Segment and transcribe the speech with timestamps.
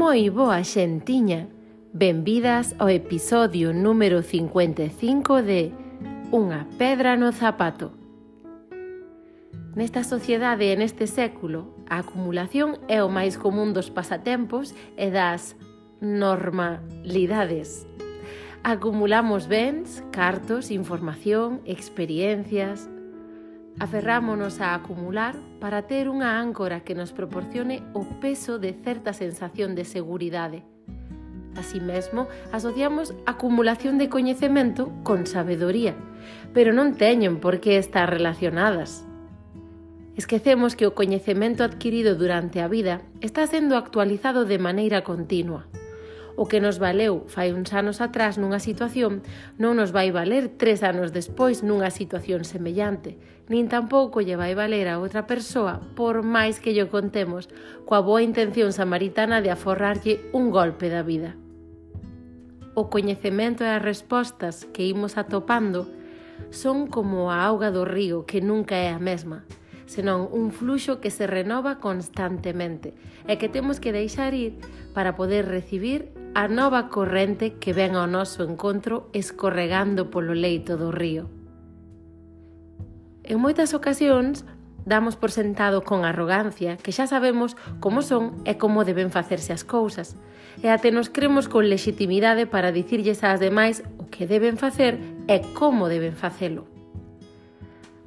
[0.00, 1.44] Moi boa xentiña,
[1.92, 5.76] benvidas ao episodio número 55 de
[6.32, 7.92] Unha pedra no zapato.
[9.76, 15.52] Nesta sociedade e neste século, a acumulación é o máis común dos pasatempos e das
[16.00, 17.84] normalidades.
[18.64, 22.88] Acumulamos bens, cartos, información, experiencias,
[23.78, 29.78] Aferrámonos a acumular para ter unha áncora que nos proporcione o peso de certa sensación
[29.78, 30.66] de seguridade.
[31.56, 35.94] Así mesmo, asociamos acumulación de coñecemento con sabedoría,
[36.52, 39.04] pero non teñen por que estar relacionadas.
[40.16, 45.64] Esquecemos que o coñecemento adquirido durante a vida está sendo actualizado de maneira continua.
[46.36, 49.22] O que nos valeu fai uns anos atrás nunha situación
[49.58, 53.18] non nos vai valer tres anos despois nunha situación semellante,
[53.50, 57.50] nin tampouco lle vai valer a outra persoa por máis que lle contemos
[57.82, 61.34] coa boa intención samaritana de aforrarlle un golpe da vida.
[62.78, 65.90] O coñecemento e as respostas que imos atopando
[66.54, 69.44] son como a auga do río que nunca é a mesma,
[69.90, 72.94] senón un fluxo que se renova constantemente
[73.26, 74.54] e que temos que deixar ir
[74.94, 80.94] para poder recibir a nova corrente que ven ao noso encontro escorregando polo leito do
[80.94, 81.26] río.
[83.26, 84.46] En moitas ocasións,
[84.86, 89.66] damos por sentado con arrogancia que xa sabemos como son e como deben facerse as
[89.66, 90.14] cousas,
[90.62, 95.42] e até nos cremos con legitimidade para dicirlles ás demais o que deben facer e
[95.54, 96.70] como deben facelo.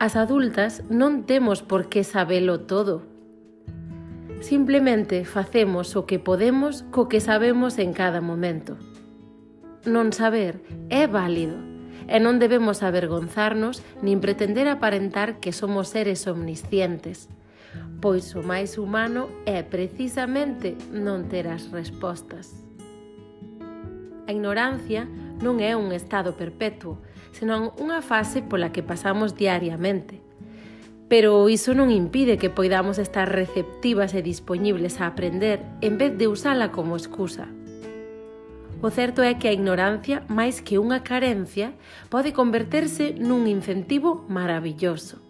[0.00, 3.04] As adultas non temos por que sabelo todo,
[4.40, 8.76] Simplemente facemos o que podemos co que sabemos en cada momento.
[9.88, 10.60] Non saber
[10.92, 11.56] é válido
[12.04, 17.32] e non debemos avergonzarnos nin pretender aparentar que somos seres omniscientes,
[18.04, 22.52] pois o máis humano é precisamente non ter as respostas.
[24.28, 25.08] A ignorancia
[25.40, 27.00] non é un estado perpetuo,
[27.32, 30.20] senón unha fase pola que pasamos diariamente–
[31.06, 36.26] Pero iso non impide que poidamos estar receptivas e dispoñibles a aprender en vez de
[36.26, 37.46] usala como excusa.
[38.82, 41.72] O certo é que a ignorancia, máis que unha carencia,
[42.10, 45.22] pode converterse nun incentivo maravilloso.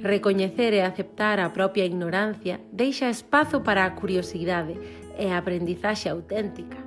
[0.00, 4.80] Recoñecer e aceptar a propia ignorancia deixa espazo para a curiosidade
[5.14, 6.80] e a aprendizaxe auténtica.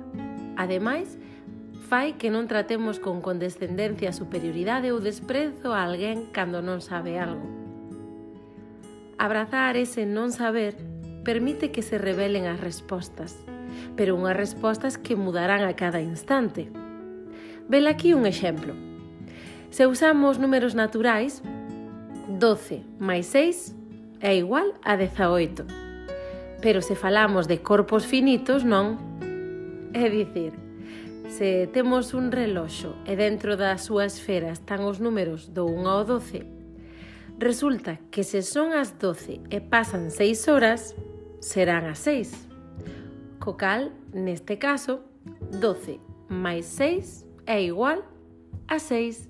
[0.58, 1.16] Ademais,
[1.88, 7.63] fai que non tratemos con condescendencia, superioridade ou desprezo a alguén cando non sabe algo.
[9.18, 10.74] Abrazar ese non saber
[11.22, 13.38] permite que se revelen as respostas,
[13.94, 16.68] pero unhas respostas que mudarán a cada instante.
[17.68, 18.74] Vel aquí un exemplo.
[19.70, 21.42] Se usamos números naturais,
[22.28, 23.74] 12 máis 6
[24.20, 25.64] é igual a 18.
[26.60, 28.96] Pero se falamos de corpos finitos, non.
[29.94, 30.56] É dicir,
[31.28, 36.02] se temos un reloxo e dentro da súa esfera están os números do 1 ao
[36.04, 36.63] 12,
[37.38, 40.94] Resulta que se son as 12 e pasan 6 horas,
[41.42, 42.30] serán as 6.
[43.42, 45.02] Co cal, neste caso,
[45.50, 45.98] 12
[46.30, 48.06] máis 6 é igual
[48.70, 49.28] a 6.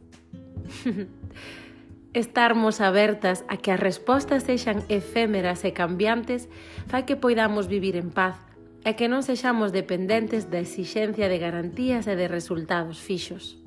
[2.14, 6.46] Estarmos abertas a que as respostas sexan efémeras e cambiantes
[6.86, 8.36] fai que poidamos vivir en paz
[8.84, 13.63] e que non sexamos dependentes da exixencia de garantías e de resultados fixos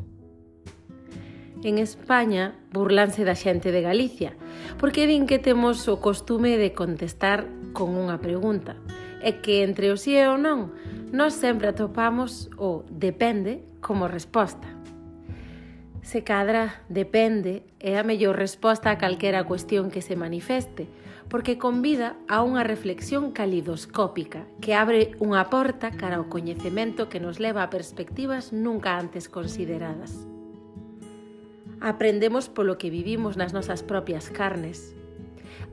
[1.63, 4.37] en España burlanse da xente de Galicia,
[4.77, 8.77] porque din que temos o costume de contestar con unha pregunta.
[9.25, 10.69] É que entre o si sí e o non,
[11.09, 14.67] nós sempre atopamos o depende como resposta.
[16.05, 20.87] Se cadra depende é a mellor resposta a calquera cuestión que se manifeste,
[21.27, 27.43] porque convida a unha reflexión calidoscópica que abre unha porta cara ao coñecemento que nos
[27.43, 30.36] leva a perspectivas nunca antes consideradas
[31.81, 34.95] aprendemos polo que vivimos nas nosas propias carnes.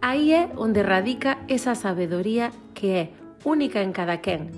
[0.00, 3.04] Aí é onde radica esa sabedoría que é
[3.44, 4.52] única en cada quen,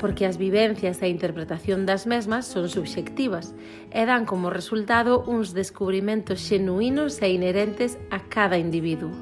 [0.00, 3.52] porque as vivencias e a interpretación das mesmas son subxectivas
[3.92, 9.12] e dan como resultado uns descubrimentos xenuínos e inherentes a cada individuo.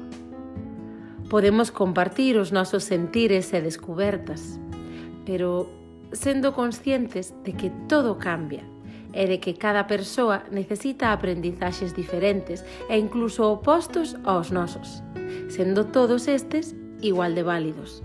[1.29, 4.57] Podemos compartir os nosos sentires e descubertas,
[5.27, 5.69] pero
[6.11, 8.65] sendo conscientes de que todo cambia
[9.13, 15.01] e de que cada persoa necesita aprendizaxes diferentes e incluso opostos aos nosos,
[15.47, 18.03] sendo todos estes igual de válidos.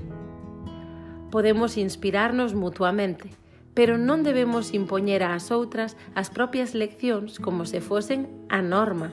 [1.31, 3.31] Podemos inspirarnos mutuamente,
[3.75, 9.11] pero non debemos impoñer ás outras as propias leccións como se fosen a norma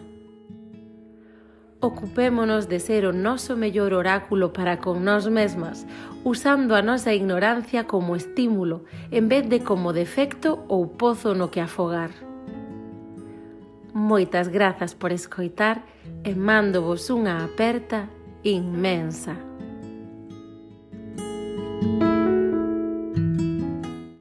[1.81, 5.89] Ocupémonos de ser o noso mellor oráculo para con nós mesmas,
[6.23, 11.57] usando a nosa ignorancia como estímulo, en vez de como defecto ou pozo no que
[11.57, 12.13] afogar.
[13.97, 15.81] Moitas grazas por escoitar
[16.21, 18.05] e mándovos unha aperta
[18.45, 19.50] inmensa.